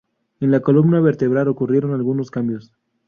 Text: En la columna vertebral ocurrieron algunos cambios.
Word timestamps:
En 0.39 0.49
la 0.49 0.61
columna 0.61 0.99
vertebral 0.99 1.47
ocurrieron 1.47 1.93
algunos 1.93 2.31
cambios. 2.31 2.73